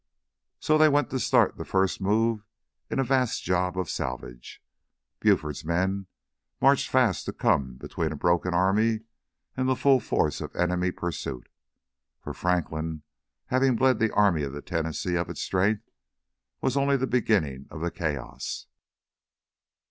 [0.59, 2.43] So they went to start the first move
[2.89, 4.59] in a vast job of salvage.
[5.19, 6.07] Buford's men
[6.59, 9.01] marched fast to come between a broken army
[9.55, 11.49] and the full force of enemy pursuit.
[12.19, 13.03] For Franklin,
[13.53, 15.87] having bled the Army of the Tennessee of its strength,
[16.61, 18.65] was only the beginning of chaos.